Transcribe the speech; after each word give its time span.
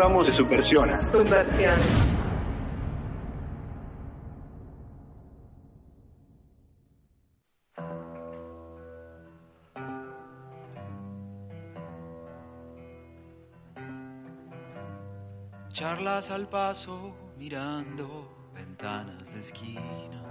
Ramos 0.00 0.28
de 0.28 0.32
Supersiona. 0.32 1.02
Subversión. 1.02 1.74
Charlas 15.72 16.30
al 16.30 16.48
paso 16.48 17.16
mirando 17.36 18.52
ventanas 18.54 19.26
de 19.34 19.40
esquina. 19.40 20.22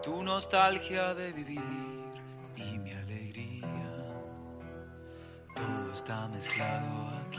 Tu 0.00 0.22
nostalgia 0.22 1.12
de 1.14 1.32
vivir 1.32 1.91
está 6.02 6.26
mezclado 6.26 6.90
aquí. 7.20 7.38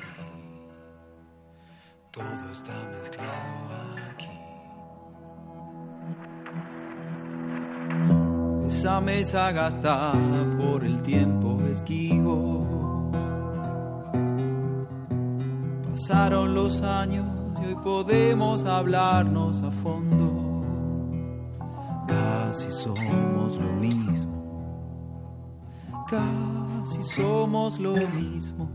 Todo 2.11 2.51
está 2.53 2.73
mezclado 2.97 3.65
aquí. 4.09 4.39
Esa 8.65 9.01
mesa 9.01 9.51
gastada 9.51 10.57
por 10.57 10.85
el 10.85 11.01
tiempo 11.01 11.59
esquivo. 11.69 13.11
Pasaron 15.91 16.55
los 16.55 16.81
años 16.81 17.27
y 17.61 17.65
hoy 17.65 17.75
podemos 17.83 18.63
hablarnos 18.63 19.61
a 19.61 19.71
fondo. 19.71 20.63
Casi 22.07 22.71
somos 22.71 23.57
lo 23.57 23.73
mismo. 23.73 24.31
Casi 26.09 26.72
somos 26.85 27.79
lo 27.79 27.95
mismo. 27.95 28.69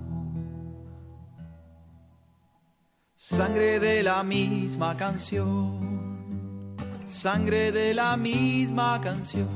Sangre 3.17 3.79
de 3.81 4.03
la 4.03 4.23
misma 4.23 4.97
canción. 4.97 6.77
Sangre 7.11 7.73
de 7.73 7.95
la 7.95 8.17
misma 8.17 9.01
canción. 9.01 9.49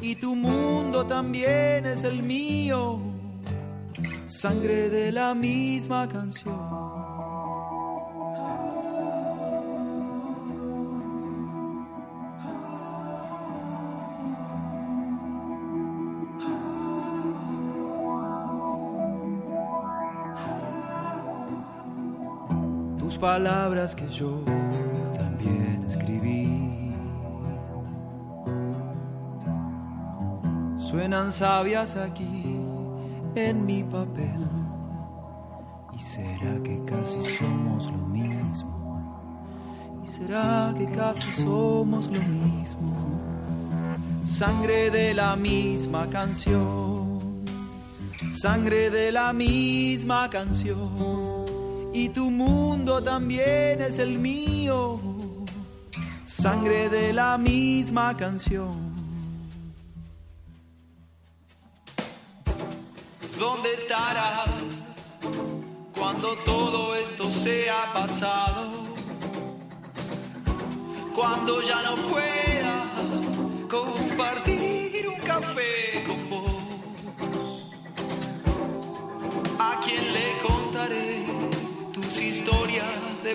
Y 0.00 0.16
tu 0.16 0.34
mundo 0.34 1.06
también 1.06 1.86
es 1.86 2.02
el 2.04 2.22
mío 2.22 3.12
sangre 4.32 4.88
de 4.88 5.12
la 5.12 5.34
misma 5.34 6.08
canción. 6.08 6.91
Palabras 23.18 23.94
que 23.94 24.08
yo 24.08 24.42
también 25.14 25.84
escribí 25.86 26.92
suenan 30.92 31.32
sabias 31.32 31.96
aquí 31.96 32.60
en 33.34 33.64
mi 33.64 33.82
papel. 33.82 34.46
¿Y 35.94 35.98
será 35.98 36.62
que 36.62 36.84
casi 36.84 37.22
somos 37.38 37.86
lo 37.86 38.06
mismo? 38.08 39.00
¿Y 40.04 40.06
será 40.06 40.74
que 40.76 40.86
casi 40.86 41.30
somos 41.42 42.06
lo 42.06 42.20
mismo? 42.20 42.92
Sangre 44.24 44.90
de 44.90 45.14
la 45.14 45.34
misma 45.34 46.08
canción, 46.10 47.44
sangre 48.32 48.90
de 48.90 49.12
la 49.12 49.32
misma 49.32 50.28
canción. 50.28 51.21
Y 51.94 52.08
tu 52.08 52.30
mundo 52.30 53.02
también 53.02 53.82
es 53.82 53.98
el 53.98 54.18
mío, 54.18 54.98
sangre 56.24 56.88
de 56.88 57.12
la 57.12 57.36
misma 57.36 58.16
canción. 58.16 58.92
¿Dónde 63.38 63.74
estarás 63.74 64.48
cuando 65.94 66.34
todo 66.44 66.94
esto 66.94 67.30
sea 67.30 67.92
pasado? 67.92 68.70
Cuando 71.14 71.60
ya 71.60 71.82
no 71.82 71.94
pueda 72.08 72.94
compartir 73.68 75.08
un 75.08 75.20
café 75.20 76.04
con 76.06 76.18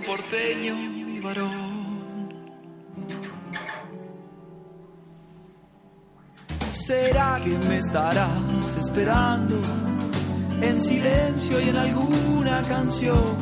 porteño 0.01 0.75
y 1.15 1.19
varón? 1.19 1.87
¿Será 6.73 7.39
que 7.43 7.57
me 7.67 7.77
estarás 7.77 8.77
esperando 8.79 9.59
en 10.61 10.79
silencio 10.79 11.59
y 11.59 11.69
en 11.69 11.77
alguna 11.77 12.61
canción? 12.61 13.35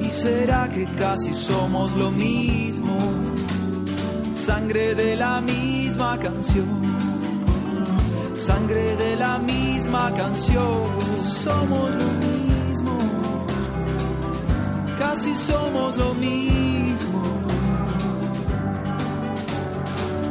¿Y 0.00 0.10
será 0.10 0.68
que 0.68 0.86
casi 0.96 1.34
somos 1.34 1.92
lo 1.92 2.10
mismo? 2.10 2.96
Sangre 4.34 4.94
de 4.94 5.16
la 5.16 5.40
misma 5.40 6.18
canción, 6.18 6.68
sangre 8.34 8.96
de 8.96 9.16
la 9.16 9.38
misma 9.38 10.12
canción, 10.14 10.98
somos 11.22 11.90
lo 11.94 12.10
mismo, 12.24 12.43
casi 15.14 15.34
somos 15.36 15.96
lo 15.96 16.12
mismo. 16.14 17.22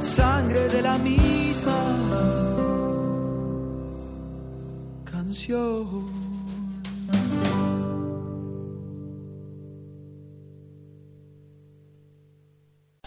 Sangre 0.02 0.68
de 0.68 0.82
la 0.82 0.98
misma 0.98 1.80
canción. 5.06 6.34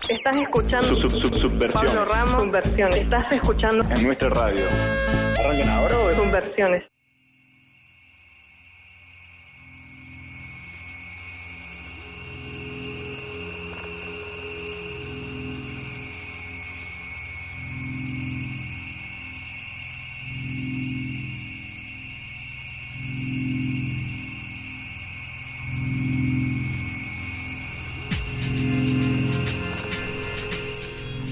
Estás 0.08 0.36
escuchando 0.36 0.86
sub, 0.86 1.10
sub, 1.10 1.36
sub. 1.36 1.72
Pablo 1.72 2.04
Ramos, 2.06 2.42
subversiones. 2.42 2.96
Estás 2.96 3.32
escuchando 3.32 3.84
en 3.94 4.02
nuestra 4.06 4.30
radio. 4.30 4.64
¿Arrancan 5.38 5.68
ahora 5.68 5.98
o 5.98 6.14
subversiones? 6.14 6.95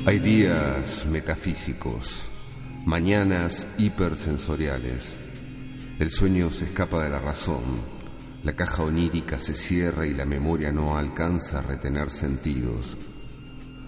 Hay 0.07 0.19
días 0.19 1.07
metafísicos, 1.07 2.27
mañanas 2.85 3.67
hipersensoriales. 3.79 5.17
El 5.99 6.11
sueño 6.11 6.53
se 6.53 6.67
escapa 6.67 7.03
de 7.03 7.09
la 7.09 7.21
razón, 7.21 7.63
la 8.43 8.55
caja 8.55 8.83
onírica 8.83 9.41
se 9.41 9.55
cierra 9.55 10.07
y 10.07 10.13
la 10.13 10.27
memoria 10.27 10.71
no 10.71 10.99
alcanza 10.99 11.61
a 11.61 11.63
retener 11.63 12.11
sentidos. 12.11 12.99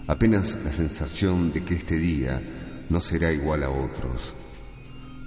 Apenas 0.07 0.57
la 0.65 0.73
sensación 0.73 1.53
de 1.53 1.63
que 1.63 1.75
este 1.75 1.97
día 1.97 2.41
no 2.89 2.99
será 2.99 3.31
igual 3.31 3.61
a 3.61 3.69
otros. 3.69 4.33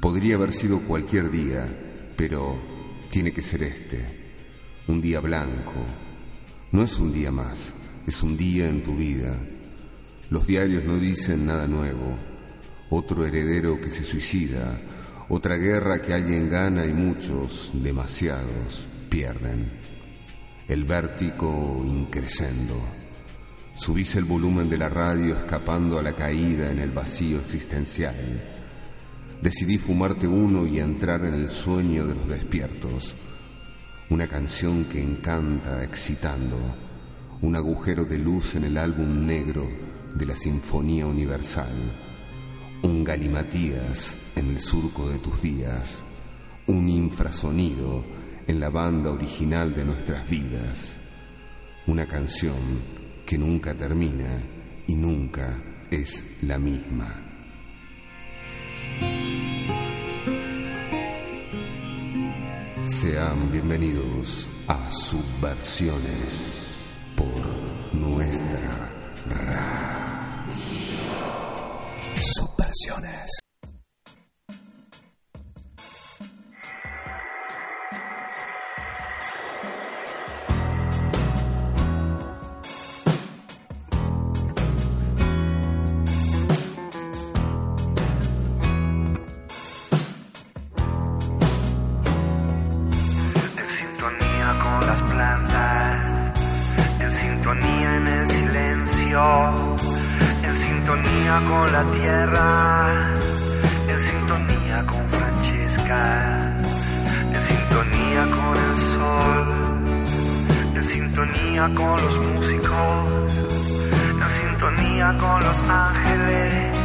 Podría 0.00 0.34
haber 0.34 0.50
sido 0.50 0.80
cualquier 0.80 1.30
día, 1.30 1.68
pero 2.16 2.60
tiene 3.12 3.32
que 3.32 3.42
ser 3.42 3.62
este. 3.62 4.04
Un 4.88 5.00
día 5.00 5.20
blanco. 5.20 5.86
No 6.72 6.82
es 6.82 6.98
un 6.98 7.12
día 7.12 7.30
más, 7.30 7.70
es 8.08 8.24
un 8.24 8.36
día 8.36 8.68
en 8.68 8.82
tu 8.82 8.96
vida. 8.96 9.36
Los 10.30 10.46
diarios 10.46 10.84
no 10.84 10.96
dicen 10.96 11.46
nada 11.46 11.66
nuevo. 11.66 12.16
Otro 12.88 13.26
heredero 13.26 13.80
que 13.80 13.90
se 13.90 14.04
suicida, 14.04 14.80
otra 15.28 15.56
guerra 15.56 16.00
que 16.00 16.14
alguien 16.14 16.48
gana 16.48 16.86
y 16.86 16.92
muchos, 16.92 17.72
demasiados, 17.74 18.86
pierden. 19.08 19.68
El 20.68 20.84
vértigo 20.84 21.82
increscendo. 21.84 22.80
Subís 23.74 24.14
el 24.14 24.24
volumen 24.24 24.70
de 24.70 24.78
la 24.78 24.88
radio 24.88 25.36
escapando 25.36 25.98
a 25.98 26.02
la 26.02 26.14
caída 26.14 26.70
en 26.70 26.78
el 26.78 26.90
vacío 26.90 27.38
existencial. 27.40 28.14
Decidí 29.42 29.78
fumarte 29.78 30.28
uno 30.28 30.64
y 30.64 30.78
entrar 30.78 31.24
en 31.24 31.34
el 31.34 31.50
sueño 31.50 32.06
de 32.06 32.14
los 32.14 32.28
despiertos. 32.28 33.16
Una 34.10 34.28
canción 34.28 34.84
que 34.84 35.02
encanta 35.02 35.82
excitando. 35.82 36.56
Un 37.42 37.56
agujero 37.56 38.04
de 38.04 38.18
luz 38.18 38.54
en 38.54 38.62
el 38.62 38.78
álbum 38.78 39.26
negro 39.26 39.90
de 40.14 40.26
la 40.26 40.36
Sinfonía 40.36 41.06
Universal. 41.06 41.72
Un 42.82 43.04
galimatías 43.04 44.14
en 44.36 44.50
el 44.50 44.60
surco 44.60 45.08
de 45.08 45.18
tus 45.18 45.42
días. 45.42 46.00
Un 46.66 46.88
infrasonido 46.88 48.04
en 48.46 48.60
la 48.60 48.68
banda 48.70 49.10
original 49.10 49.74
de 49.74 49.84
nuestras 49.84 50.28
vidas. 50.28 50.96
Una 51.86 52.06
canción 52.06 53.00
que 53.26 53.38
nunca 53.38 53.74
termina 53.74 54.42
y 54.86 54.94
nunca 54.94 55.56
es 55.90 56.24
la 56.42 56.58
misma. 56.58 57.30
Sean 62.84 63.52
bienvenidos 63.52 64.48
a 64.66 64.90
Subversiones 64.90 66.76
por 67.14 67.94
nuestra 67.94 68.90
radio. 69.28 69.79
En 93.58 93.68
sintonía 93.68 94.58
con 94.62 94.86
las 94.86 95.02
plantas, 95.02 96.40
en 97.00 97.10
sintonía 97.10 97.96
en 97.96 98.06
el 98.06 98.30
silencio, 98.30 99.20
en 99.70 99.79
sintonía 100.90 101.40
con 101.48 101.72
la 101.72 101.84
tierra, 101.92 103.16
en 103.88 103.98
sintonía 104.00 104.84
con 104.86 105.08
Francesca, 105.12 106.56
en 107.32 107.42
sintonía 107.42 108.30
con 108.30 108.56
el 108.56 108.76
sol, 108.76 109.84
en 110.74 110.84
sintonía 110.84 111.70
con 111.76 112.04
los 112.04 112.18
músicos, 112.18 113.34
en 114.20 114.28
sintonía 114.28 115.16
con 115.20 115.44
los 115.44 115.62
ángeles, 115.70 116.76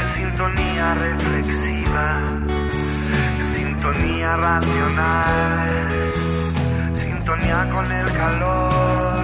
en 0.00 0.08
sintonía 0.08 0.94
reflexiva 0.94 2.20
sintonía 3.56 4.36
racional, 4.36 6.12
sintonía 6.94 7.68
con 7.70 7.92
el 7.92 8.12
calor. 8.12 9.15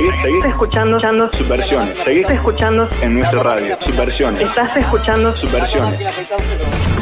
Seguís, 0.00 0.22
seguís 0.22 0.44
escuchando, 0.46 0.96
escuchando 0.96 1.30
subversiones. 1.32 1.98
Seguís 1.98 2.30
escuchando, 2.30 2.88
en 3.02 3.14
nuestra 3.14 3.42
radio. 3.42 3.76
Subversiones. 3.84 4.40
estás 4.48 4.74
escuchando 4.78 5.36
Subversiones. 5.36 6.99